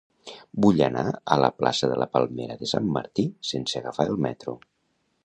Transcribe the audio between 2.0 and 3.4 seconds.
la Palmera de Sant Martí